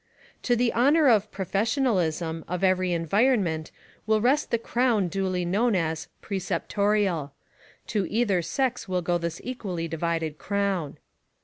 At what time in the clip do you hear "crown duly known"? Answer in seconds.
4.57-5.75